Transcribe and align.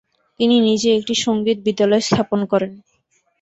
তিনি 0.39 0.55
নিজে 0.61 0.89
একটি 0.97 1.13
সংগীত 1.25 1.57
বিদ্যালয় 1.65 2.03
স্থাপন 2.07 2.39
করেন। 2.51 2.71